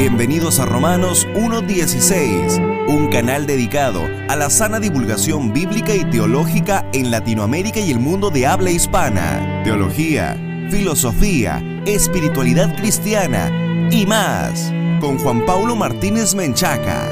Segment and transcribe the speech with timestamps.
[0.00, 7.10] Bienvenidos a Romanos 1.16, un canal dedicado a la sana divulgación bíblica y teológica en
[7.10, 9.60] Latinoamérica y el mundo de habla hispana.
[9.62, 10.38] Teología,
[10.70, 13.50] filosofía, espiritualidad cristiana
[13.90, 14.72] y más.
[15.02, 17.06] Con Juan Paulo Martínez Menchaca.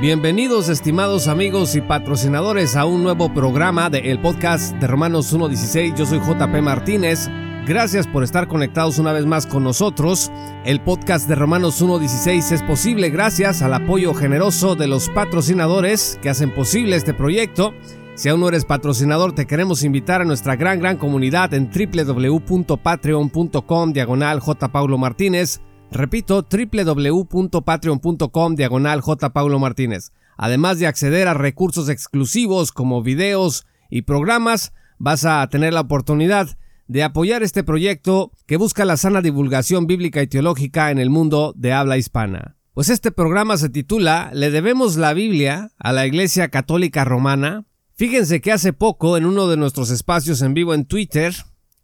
[0.00, 5.94] Bienvenidos estimados amigos y patrocinadores a un nuevo programa del el podcast de Romanos 1.16.
[5.94, 7.30] Yo soy JP Martínez
[7.68, 10.32] Gracias por estar conectados una vez más con nosotros.
[10.64, 16.30] El podcast de Romanos 1.16 es posible gracias al apoyo generoso de los patrocinadores que
[16.30, 17.74] hacen posible este proyecto.
[18.14, 23.92] Si aún no eres patrocinador, te queremos invitar a nuestra gran, gran comunidad en www.patreon.com
[23.92, 24.40] diagonal.
[24.72, 25.60] Paulo Martínez.
[25.90, 29.02] Repito, www.patreon.com diagonal.
[29.34, 30.12] Paulo Martínez.
[30.38, 36.56] Además de acceder a recursos exclusivos como videos y programas, vas a tener la oportunidad
[36.88, 41.52] de apoyar este proyecto que busca la sana divulgación bíblica y teológica en el mundo
[41.56, 42.56] de habla hispana.
[42.72, 47.66] Pues este programa se titula Le debemos la Biblia a la Iglesia Católica Romana.
[47.94, 51.34] Fíjense que hace poco en uno de nuestros espacios en vivo en Twitter,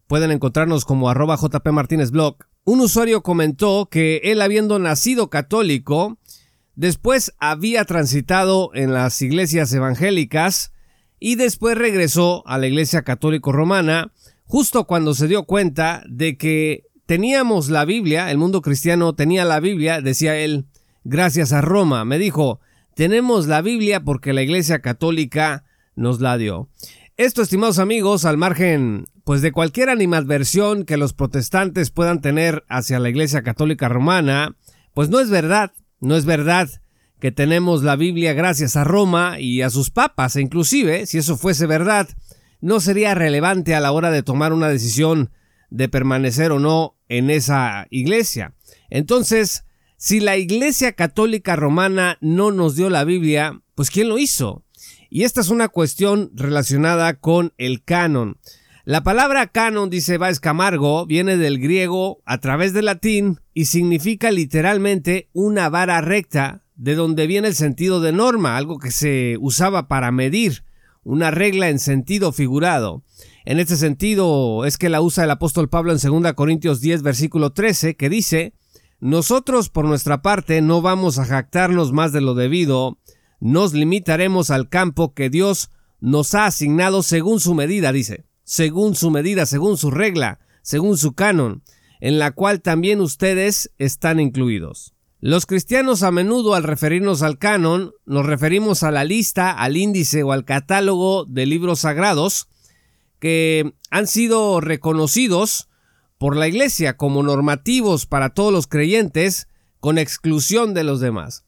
[0.07, 6.19] pueden encontrarnos como arroba JP Martínez Blog, un usuario comentó que él habiendo nacido católico,
[6.77, 10.73] después había transitado en las iglesias evangélicas
[11.19, 14.13] y después regresó a la Iglesia Católico Romana
[14.47, 19.61] justo cuando se dio cuenta de que teníamos la Biblia, el mundo cristiano tenía la
[19.61, 20.67] Biblia, decía él,
[21.05, 22.61] gracias a Roma, me dijo,
[22.95, 25.65] tenemos la Biblia porque la Iglesia Católica
[25.97, 26.69] nos la dio.
[27.17, 32.99] Esto, estimados amigos, al margen pues de cualquier animadversión que los protestantes puedan tener hacia
[32.99, 34.55] la Iglesia Católica Romana,
[34.93, 36.69] pues no es verdad, no es verdad
[37.21, 41.39] que tenemos la Biblia gracias a Roma y a sus papas, e inclusive, si eso
[41.39, 42.09] fuese verdad,
[42.65, 45.31] no sería relevante a la hora de tomar una decisión
[45.69, 48.55] de permanecer o no en esa iglesia.
[48.89, 49.67] Entonces,
[49.99, 54.65] si la Iglesia Católica Romana no nos dio la Biblia, pues ¿quién lo hizo?
[55.11, 58.39] Y esta es una cuestión relacionada con el canon.
[58.87, 64.31] La palabra canon, dice Váez Camargo, viene del griego a través del latín y significa
[64.31, 69.87] literalmente una vara recta, de donde viene el sentido de norma, algo que se usaba
[69.87, 70.65] para medir
[71.05, 73.03] una regla en sentido figurado.
[73.45, 77.53] En este sentido es que la usa el apóstol Pablo en 2 Corintios 10 versículo
[77.53, 78.55] 13 que dice,
[79.01, 82.99] Nosotros por nuestra parte no vamos a jactarnos más de lo debido,
[83.41, 85.71] nos limitaremos al campo que Dios
[86.01, 91.13] nos ha asignado según su medida, dice, según su medida, según su regla, según su
[91.13, 91.63] canon,
[92.01, 94.95] en la cual también ustedes están incluidos.
[95.27, 100.23] Los cristianos a menudo al referirnos al canon nos referimos a la lista, al índice
[100.23, 102.47] o al catálogo de libros sagrados
[103.21, 105.71] que han sido reconocidos
[106.19, 109.49] por la Iglesia como normativos para todos los creyentes
[109.81, 111.47] con exclusión de los demás.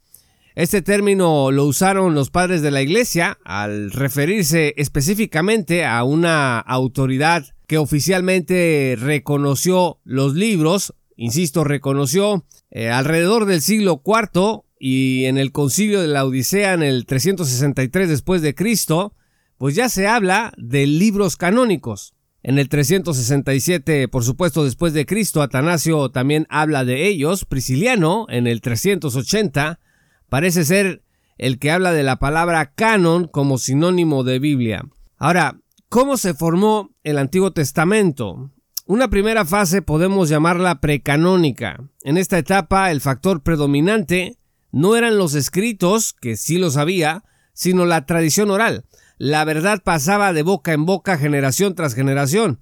[0.55, 7.45] Este término lo usaron los padres de la Iglesia al referirse específicamente a una autoridad
[7.67, 15.53] que oficialmente reconoció los libros insisto, reconoció eh, alrededor del siglo IV y en el
[15.53, 19.15] concilio de la Odisea en el 363 después de Cristo,
[19.59, 22.15] pues ya se habla de libros canónicos.
[22.43, 27.45] En el 367, por supuesto, después de Cristo, Atanasio también habla de ellos.
[27.45, 29.81] Prisciliano, en el 380,
[30.29, 31.03] parece ser
[31.39, 34.85] el que habla de la palabra canon como sinónimo de Biblia.
[35.17, 38.53] Ahora, ¿cómo se formó el Antiguo Testamento?
[38.89, 41.83] Una primera fase podemos llamarla precanónica.
[42.05, 44.39] En esta etapa el factor predominante
[44.71, 48.85] no eran los escritos, que sí los había, sino la tradición oral.
[49.19, 52.61] La verdad pasaba de boca en boca generación tras generación.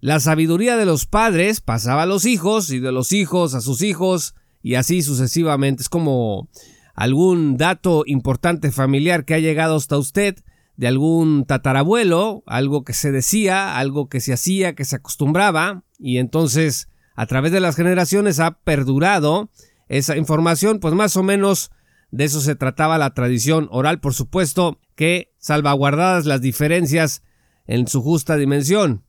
[0.00, 3.82] La sabiduría de los padres pasaba a los hijos y de los hijos a sus
[3.82, 5.82] hijos y así sucesivamente.
[5.82, 6.48] Es como
[6.94, 10.36] algún dato importante familiar que ha llegado hasta usted
[10.76, 16.18] de algún tatarabuelo, algo que se decía, algo que se hacía, que se acostumbraba, y
[16.18, 19.50] entonces a través de las generaciones ha perdurado
[19.88, 21.70] esa información, pues más o menos
[22.10, 27.22] de eso se trataba la tradición oral, por supuesto, que salvaguardadas las diferencias
[27.66, 29.04] en su justa dimensión.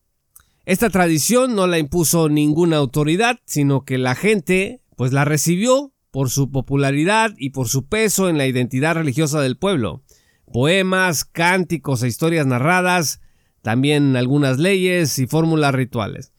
[0.66, 6.30] Esta tradición no la impuso ninguna autoridad, sino que la gente pues la recibió por
[6.30, 10.03] su popularidad y por su peso en la identidad religiosa del pueblo
[10.52, 13.20] poemas, cánticos e historias narradas,
[13.62, 16.32] también algunas leyes y fórmulas rituales.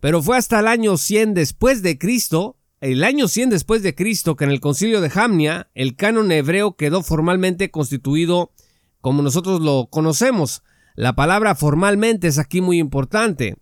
[0.00, 4.36] Pero fue hasta el año 100 después de Cristo, el año 100 después de Cristo,
[4.36, 8.52] que en el concilio de Jamnia el canon hebreo quedó formalmente constituido
[9.00, 10.62] como nosotros lo conocemos.
[10.94, 13.56] La palabra formalmente es aquí muy importante,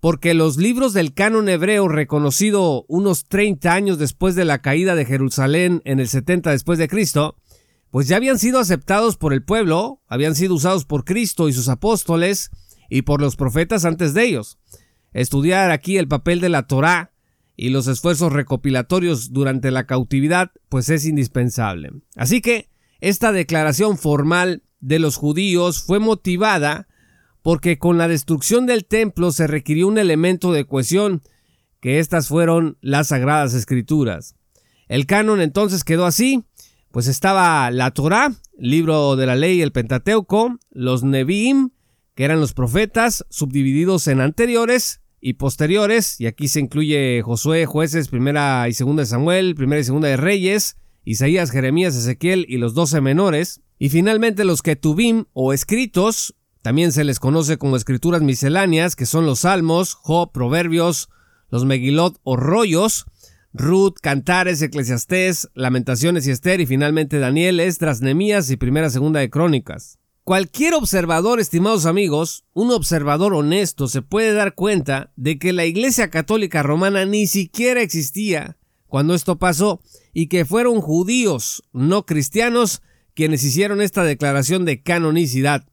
[0.00, 5.04] porque los libros del canon hebreo reconocido unos 30 años después de la caída de
[5.04, 7.36] Jerusalén en el 70 después de Cristo,
[7.90, 11.68] pues ya habían sido aceptados por el pueblo, habían sido usados por Cristo y sus
[11.68, 12.50] apóstoles
[12.90, 14.58] y por los profetas antes de ellos.
[15.12, 17.12] Estudiar aquí el papel de la Torá
[17.56, 21.90] y los esfuerzos recopilatorios durante la cautividad, pues es indispensable.
[22.14, 22.68] Así que
[23.00, 26.86] esta declaración formal de los judíos fue motivada
[27.42, 31.22] porque con la destrucción del templo se requirió un elemento de cohesión,
[31.80, 34.34] que estas fueron las sagradas escrituras.
[34.88, 36.44] El canon entonces quedó así,
[36.96, 41.68] pues estaba la Torá, libro de la ley, el Pentateuco, los Nevi'im,
[42.14, 48.08] que eran los profetas, subdivididos en anteriores y posteriores, y aquí se incluye Josué, jueces,
[48.08, 52.72] primera y segunda de Samuel, primera y segunda de Reyes, Isaías, Jeremías, Ezequiel y los
[52.72, 58.96] doce menores, y finalmente los Ketubim o escritos, también se les conoce como escrituras misceláneas,
[58.96, 61.10] que son los Salmos, Job, Proverbios,
[61.50, 63.04] los Megilot o rollos,
[63.56, 69.30] Ruth, Cantares, Eclesiastés, Lamentaciones y Esther, y finalmente Daniel, Esdras, Nemías y Primera Segunda de
[69.30, 69.98] Crónicas.
[70.24, 76.10] Cualquier observador, estimados amigos, un observador honesto se puede dar cuenta de que la Iglesia
[76.10, 78.56] Católica Romana ni siquiera existía
[78.88, 79.80] cuando esto pasó
[80.12, 82.82] y que fueron judíos, no cristianos,
[83.14, 85.66] quienes hicieron esta declaración de canonicidad.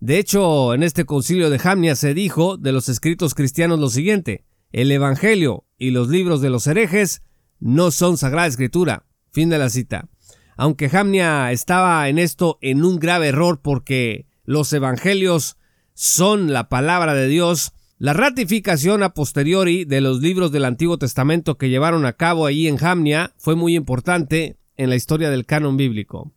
[0.00, 4.44] De hecho, en este concilio de Jamnia se dijo de los escritos cristianos lo siguiente,
[4.70, 7.22] el Evangelio y los libros de los herejes
[7.60, 9.06] no son sagrada escritura.
[9.32, 10.08] Fin de la cita.
[10.56, 15.56] Aunque Jamnia estaba en esto en un grave error porque los evangelios
[15.94, 21.58] son la palabra de Dios, la ratificación a posteriori de los libros del Antiguo Testamento
[21.58, 25.76] que llevaron a cabo allí en Jamnia fue muy importante en la historia del canon
[25.76, 26.32] bíblico.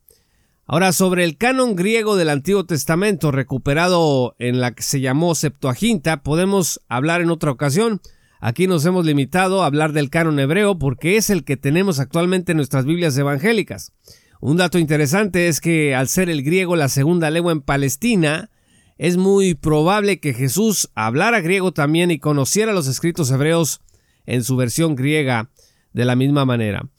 [0.65, 6.23] Ahora, sobre el canon griego del Antiguo Testamento recuperado en la que se llamó Septuaginta,
[6.23, 8.01] podemos hablar en otra ocasión.
[8.43, 12.53] Aquí nos hemos limitado a hablar del canon hebreo porque es el que tenemos actualmente
[12.53, 13.93] en nuestras Biblias evangélicas.
[14.39, 18.49] Un dato interesante es que al ser el griego la segunda lengua en Palestina,
[18.97, 23.81] es muy probable que Jesús hablara griego también y conociera los escritos hebreos
[24.25, 25.51] en su versión griega
[25.93, 26.89] de la misma manera.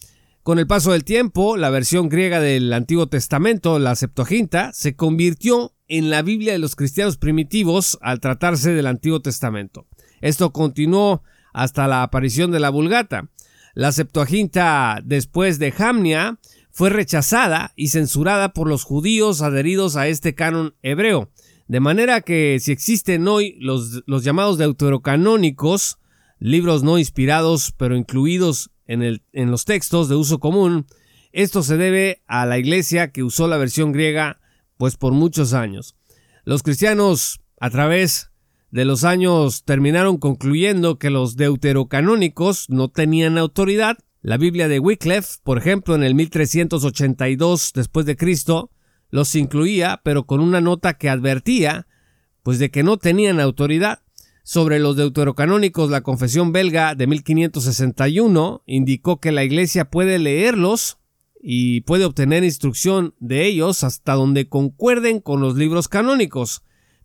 [0.44, 5.72] Con el paso del tiempo, la versión griega del Antiguo Testamento, la Septuaginta, se convirtió
[5.88, 9.88] en la Biblia de los cristianos primitivos al tratarse del Antiguo Testamento.
[10.20, 13.28] Esto continuó hasta la aparición de la Vulgata.
[13.74, 16.38] La Septuaginta, después de Jamnia,
[16.70, 21.30] fue rechazada y censurada por los judíos adheridos a este canon hebreo.
[21.68, 25.98] De manera que si existen hoy los, los llamados deuterocanónicos,
[26.38, 30.86] libros no inspirados pero incluidos en, los textos de uso común,
[31.30, 34.40] esto se debe a la iglesia que usó la versión griega
[34.76, 35.96] pues por muchos años.
[36.44, 38.31] Los cristianos a través
[38.72, 43.98] de los años terminaron concluyendo que los deuterocanónicos no tenían autoridad.
[44.22, 48.70] La Biblia de Wycliffe, por ejemplo, en el 1382 después de Cristo,
[49.10, 51.86] los incluía, pero con una nota que advertía
[52.42, 54.00] pues de que no tenían autoridad.
[54.42, 60.98] Sobre los deuterocanónicos, la Confesión belga de 1561 indicó que la Iglesia puede leerlos
[61.40, 66.62] y puede obtener instrucción de ellos hasta donde concuerden con los libros canónicos,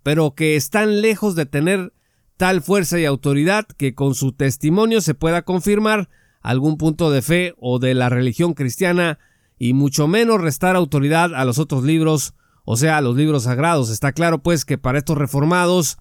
[0.08, 1.92] pero que están lejos de tener
[2.38, 6.08] tal fuerza y autoridad que con su testimonio se pueda confirmar
[6.40, 9.20] algún punto de fe o de la religión cristiana
[9.60, 13.90] y mucho menos restar autoridad a los otros libros, o sea, a los libros sagrados.
[13.90, 15.98] Está claro pues que para estos reformados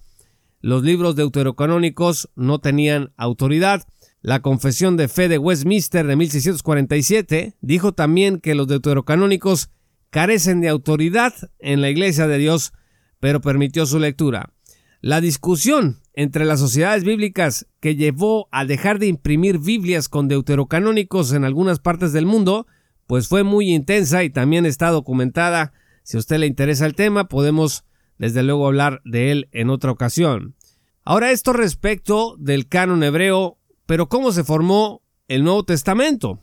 [0.61, 3.83] los libros deuterocanónicos no tenían autoridad.
[4.21, 9.69] La Confesión de Fe de Westminster de 1647 dijo también que los deuterocanónicos
[10.11, 12.71] carecen de autoridad en la Iglesia de Dios,
[13.19, 14.53] pero permitió su lectura.
[15.01, 21.31] La discusión entre las sociedades bíblicas que llevó a dejar de imprimir Biblias con deuterocanónicos
[21.33, 22.65] en algunas partes del mundo,
[23.05, 25.73] pues fue muy intensa y también está documentada.
[26.03, 27.83] Si a usted le interesa el tema, podemos
[28.17, 30.55] desde luego hablar de él en otra ocasión.
[31.03, 36.41] Ahora esto respecto del canon hebreo, pero ¿cómo se formó el Nuevo Testamento?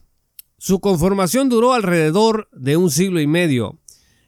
[0.56, 3.78] Su conformación duró alrededor de un siglo y medio.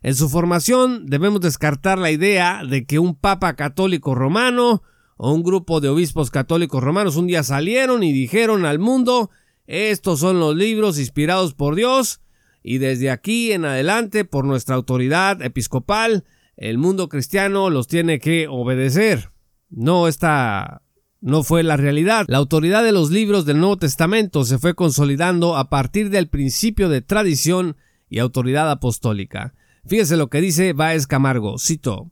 [0.07, 4.85] En su formación debemos descartar la idea de que un papa católico romano
[5.17, 9.31] o un grupo de obispos católicos romanos un día salieron y dijeron al mundo
[9.67, 12.21] estos son los libros inspirados por Dios
[12.63, 16.23] y desde aquí en adelante por nuestra autoridad episcopal
[16.57, 19.33] el mundo cristiano los tiene que obedecer.
[19.71, 20.83] No, esta
[21.21, 22.27] no fue la realidad.
[22.29, 26.89] La autoridad de los libros del Nuevo Testamento se fue consolidando a partir del principio
[26.89, 27.77] de tradición
[28.09, 29.53] y autoridad apostólica.
[29.87, 32.11] Fíjese lo que dice Baez Camargo, cito,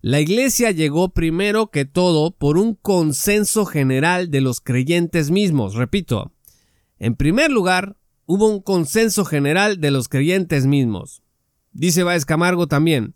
[0.00, 5.74] La iglesia llegó primero que todo por un consenso general de los creyentes mismos.
[5.74, 6.32] Repito,
[7.00, 7.96] en primer lugar,
[8.26, 11.22] hubo un consenso general de los creyentes mismos.
[11.72, 13.14] Dice Báez Camargo también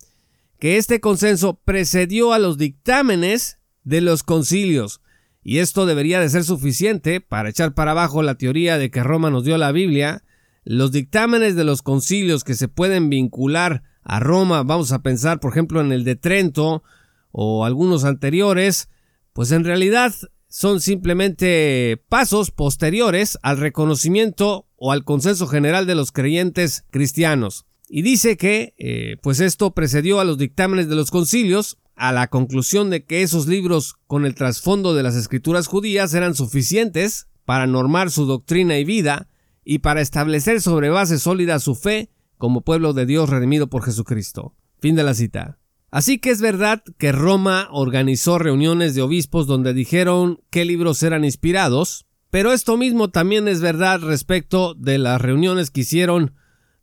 [0.59, 5.00] que este consenso precedió a los dictámenes de los concilios,
[5.42, 9.28] y esto debería de ser suficiente para echar para abajo la teoría de que Roma
[9.28, 10.23] nos dio la Biblia.
[10.64, 15.52] Los dictámenes de los concilios que se pueden vincular a Roma, vamos a pensar por
[15.52, 16.82] ejemplo en el de Trento
[17.30, 18.88] o algunos anteriores,
[19.32, 20.12] pues en realidad
[20.49, 27.64] son simplemente pasos posteriores al reconocimiento o al consenso general de los creyentes cristianos.
[27.88, 32.28] Y dice que, eh, pues esto precedió a los dictámenes de los concilios, a la
[32.28, 37.66] conclusión de que esos libros con el trasfondo de las escrituras judías eran suficientes para
[37.66, 39.28] normar su doctrina y vida
[39.64, 42.11] y para establecer sobre base sólida su fe
[42.42, 44.56] como pueblo de Dios redimido por Jesucristo.
[44.80, 45.61] Fin de la cita.
[45.92, 51.25] Así que es verdad que Roma organizó reuniones de obispos donde dijeron qué libros eran
[51.25, 56.34] inspirados, pero esto mismo también es verdad respecto de las reuniones que hicieron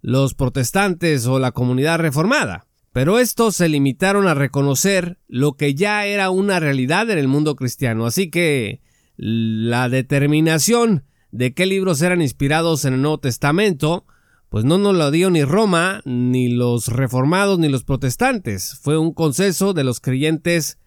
[0.01, 2.67] los protestantes o la comunidad reformada.
[2.93, 7.57] Pero estos se limitaron a reconocer lo que ya era una realidad en el mundo
[7.57, 8.79] cristiano, así que
[9.17, 14.05] la determinación de qué libros eran inspirados en el Nuevo Testamento
[14.49, 18.79] pues no nos lo dio ni Roma, ni los reformados, ni los protestantes.
[18.81, 20.79] Fue un consenso de los creyentes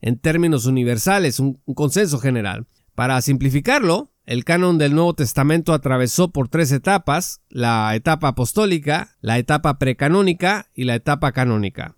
[0.00, 2.66] en términos universales, un, consenso general.
[2.94, 9.38] Para simplificarlo, el canon del Nuevo Testamento atravesó por tres etapas, la etapa apostólica, la
[9.38, 11.96] etapa precanónica y la etapa canónica.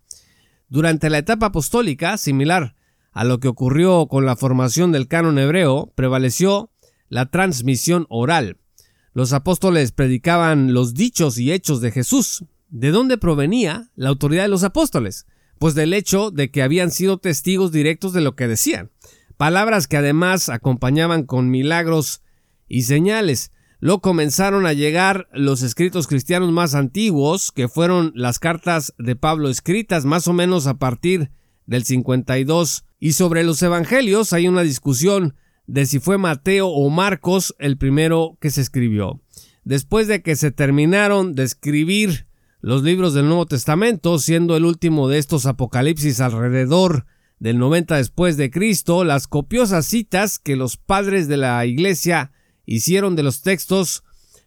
[0.68, 2.74] Durante la etapa apostólica, similar
[3.12, 6.72] a lo que ocurrió con la formación del canon hebreo, prevaleció
[7.08, 8.58] la transmisión oral,
[9.14, 12.44] los apóstoles predicaban los dichos y hechos de Jesús.
[12.68, 15.26] ¿De dónde provenía la autoridad de los apóstoles?
[15.60, 18.90] Pues del hecho de que habían sido testigos directos de lo que decían.
[19.36, 22.22] Palabras que además acompañaban con milagros
[22.68, 23.52] y señales.
[23.78, 29.48] Luego comenzaron a llegar los escritos cristianos más antiguos, que fueron las cartas de Pablo
[29.48, 31.30] escritas más o menos a partir
[31.66, 32.84] del 52.
[32.98, 38.36] Y sobre los evangelios hay una discusión de si fue Mateo o Marcos el primero
[38.40, 39.20] que se escribió.
[39.64, 42.26] Después de que se terminaron de escribir
[42.60, 47.06] los libros del Nuevo Testamento, siendo el último de estos Apocalipsis alrededor
[47.38, 52.32] del 90 después de Cristo, las copiosas citas que los padres de la Iglesia
[52.66, 54.02] hicieron de los textos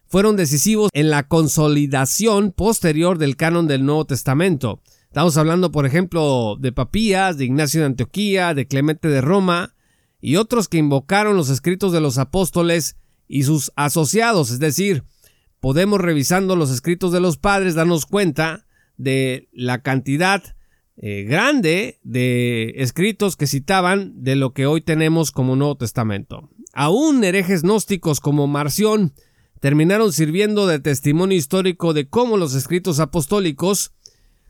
[0.06, 4.80] fueron decisivos en la consolidación posterior del canon del Nuevo Testamento.
[5.04, 9.74] Estamos hablando, por ejemplo, de Papías, de Ignacio de Antioquía, de Clemente de Roma,
[10.20, 12.96] y otros que invocaron los escritos de los apóstoles
[13.26, 15.04] y sus asociados, es decir,
[15.60, 20.42] podemos revisando los escritos de los padres darnos cuenta de la cantidad
[20.96, 26.50] eh, grande de escritos que citaban de lo que hoy tenemos como Nuevo Testamento.
[26.72, 29.14] Aún herejes gnósticos como Marción
[29.60, 33.92] terminaron sirviendo de testimonio histórico de cómo los escritos apostólicos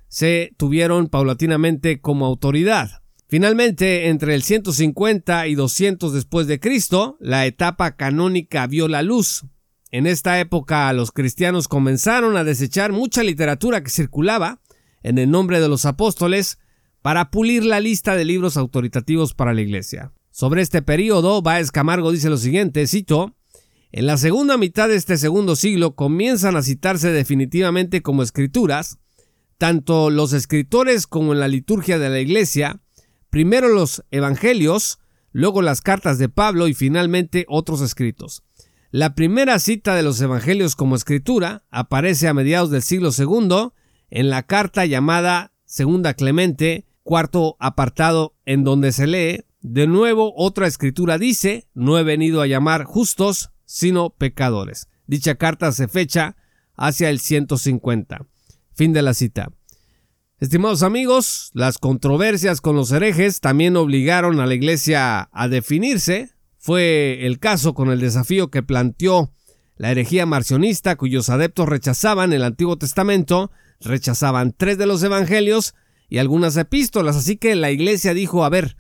[0.09, 3.03] se tuvieron paulatinamente como autoridad.
[3.31, 9.45] Finalmente, entre el 150 y 200 después de Cristo, la etapa canónica vio la luz.
[9.91, 14.63] En esta época los cristianos comenzaron a desechar mucha literatura que circulaba
[15.03, 16.59] en el nombre de los apóstoles
[17.03, 20.13] para pulir la lista de libros autoritativos para la Iglesia.
[20.31, 23.37] Sobre este periodo, Baez Camargo dice lo siguiente, cito,
[23.93, 28.99] en la segunda mitad de este segundo siglo comienzan a citarse definitivamente como escrituras,
[29.59, 32.81] tanto los escritores como en la liturgia de la Iglesia,
[33.31, 34.99] primero los Evangelios,
[35.33, 38.43] luego las cartas de Pablo y finalmente otros escritos.
[38.91, 43.71] La primera cita de los Evangelios como escritura aparece a mediados del siglo II
[44.11, 50.67] en la carta llamada Segunda Clemente, cuarto apartado, en donde se lee, de nuevo otra
[50.67, 54.89] escritura dice, no he venido a llamar justos, sino pecadores.
[55.07, 56.37] Dicha carta se fecha
[56.75, 58.27] hacia el 150.
[58.73, 59.51] Fin de la cita.
[60.41, 66.31] Estimados amigos, las controversias con los herejes también obligaron a la Iglesia a definirse.
[66.59, 69.33] Fue el caso con el desafío que planteó
[69.75, 75.75] la herejía marcionista, cuyos adeptos rechazaban el Antiguo Testamento, rechazaban tres de los Evangelios
[76.09, 77.17] y algunas epístolas.
[77.17, 78.77] Así que la Iglesia dijo, a ver,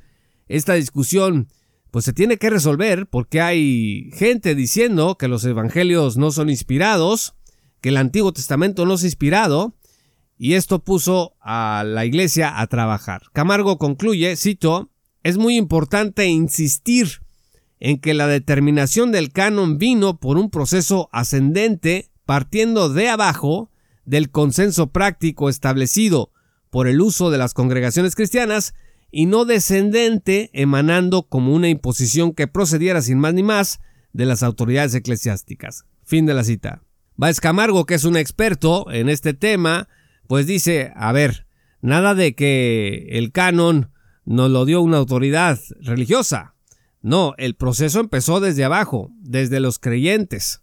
[0.47, 1.49] esta discusión
[1.91, 7.35] pues se tiene que resolver porque hay gente diciendo que los Evangelios no son inspirados,
[7.81, 9.75] que el Antiguo Testamento no es inspirado,
[10.39, 13.23] y esto puso a la iglesia a trabajar.
[13.33, 14.91] Camargo concluye, cito,
[15.25, 17.21] es muy importante insistir
[17.81, 23.71] en que la determinación del canon vino por un proceso ascendente partiendo de abajo
[24.05, 26.33] del consenso práctico establecido
[26.71, 28.75] por el uso de las congregaciones cristianas
[29.11, 33.81] y no descendente emanando como una imposición que procediera sin más ni más
[34.13, 35.85] de las autoridades eclesiásticas.
[36.05, 36.83] Fin de la cita.
[37.17, 39.89] Baez Camargo, que es un experto en este tema,
[40.29, 41.47] pues dice, a ver,
[41.81, 43.91] nada de que el canon
[44.25, 46.55] nos lo dio una autoridad religiosa.
[47.01, 50.63] No, el proceso empezó desde abajo, desde los creyentes.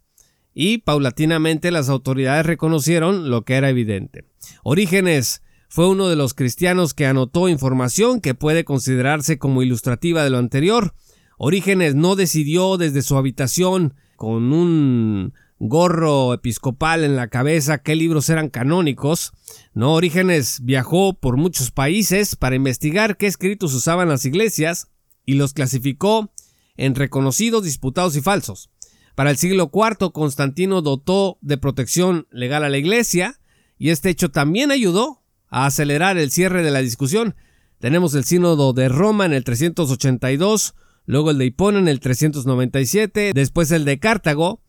[0.53, 4.25] Y paulatinamente las autoridades reconocieron lo que era evidente.
[4.63, 10.29] Orígenes fue uno de los cristianos que anotó información que puede considerarse como ilustrativa de
[10.29, 10.93] lo anterior.
[11.37, 18.29] Orígenes no decidió desde su habitación con un gorro episcopal en la cabeza qué libros
[18.29, 19.31] eran canónicos.
[19.73, 24.89] No, Orígenes viajó por muchos países para investigar qué escritos usaban las iglesias
[25.25, 26.31] y los clasificó
[26.77, 28.69] en reconocidos, disputados y falsos.
[29.15, 33.39] Para el siglo IV, Constantino dotó de protección legal a la iglesia
[33.77, 37.35] y este hecho también ayudó a acelerar el cierre de la discusión.
[37.79, 43.31] Tenemos el sínodo de Roma en el 382, luego el de Hipona en el 397,
[43.33, 44.61] después el de Cartago,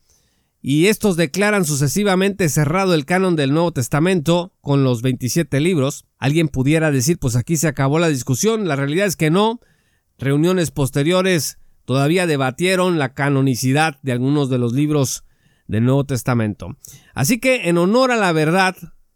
[0.61, 6.05] y estos declaran sucesivamente cerrado el canon del Nuevo Testamento con los 27 libros.
[6.17, 9.59] Alguien pudiera decir, pues aquí se acabó la discusión, la realidad es que no.
[10.17, 15.23] Reuniones posteriores todavía debatieron la canonicidad de algunos de los libros
[15.67, 16.75] del Nuevo Testamento.
[17.13, 18.75] Así que, en honor a la verdad,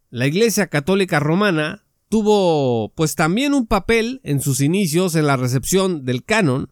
[0.09, 6.05] la Iglesia Católica Romana tuvo pues también un papel en sus inicios en la recepción
[6.05, 6.71] del canon,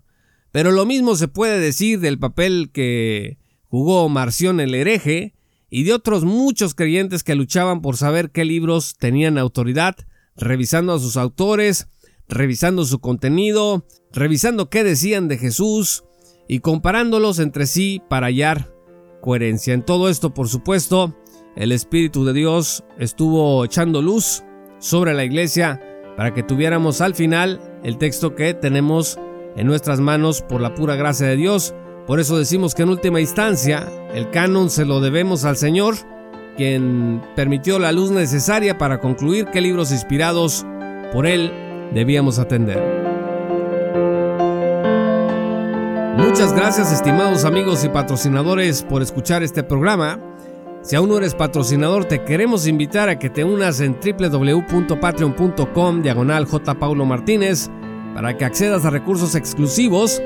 [0.52, 3.39] pero lo mismo se puede decir del papel que
[3.70, 5.34] jugó Marción el hereje
[5.70, 9.96] y de otros muchos creyentes que luchaban por saber qué libros tenían autoridad,
[10.36, 11.88] revisando a sus autores,
[12.28, 16.04] revisando su contenido, revisando qué decían de Jesús
[16.48, 18.74] y comparándolos entre sí para hallar
[19.22, 19.74] coherencia.
[19.74, 21.16] En todo esto, por supuesto,
[21.56, 24.44] el Espíritu de Dios estuvo echando luz
[24.80, 25.82] sobre la iglesia
[26.18, 29.20] para que tuviéramos al final el texto que tenemos
[29.56, 31.74] en nuestras manos por la pura gracia de Dios.
[32.10, 35.94] Por eso decimos que en última instancia el canon se lo debemos al Señor,
[36.58, 40.66] quien permitió la luz necesaria para concluir qué libros inspirados
[41.14, 41.54] por Él
[41.94, 42.82] debíamos atender.
[46.18, 50.20] Muchas gracias estimados amigos y patrocinadores por escuchar este programa.
[50.82, 56.46] Si aún no eres patrocinador, te queremos invitar a que te unas en www.patreon.com diagonal
[56.46, 56.74] J.
[56.80, 57.70] Paulo Martínez
[58.16, 60.20] para que accedas a recursos exclusivos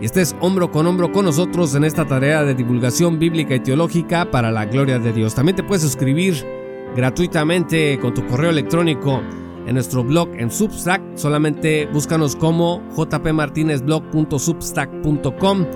[0.00, 4.30] y estés hombro con hombro con nosotros en esta tarea de divulgación bíblica y teológica
[4.30, 5.34] para la gloria de Dios.
[5.34, 6.44] También te puedes suscribir
[6.94, 9.22] gratuitamente con tu correo electrónico
[9.66, 11.16] en nuestro blog en Substack.
[11.16, 15.66] Solamente búscanos como jpmartinezblog.substack.com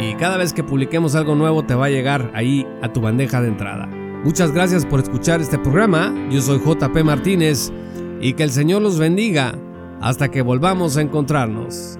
[0.00, 3.40] y cada vez que publiquemos algo nuevo te va a llegar ahí a tu bandeja
[3.42, 3.88] de entrada.
[4.24, 6.14] Muchas gracias por escuchar este programa.
[6.30, 7.72] Yo soy JP Martínez
[8.20, 9.54] y que el Señor los bendiga
[10.00, 11.99] hasta que volvamos a encontrarnos.